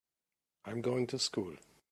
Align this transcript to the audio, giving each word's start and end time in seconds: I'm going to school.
I'm 0.65 0.81
going 0.81 1.05
to 1.07 1.19
school. 1.19 1.57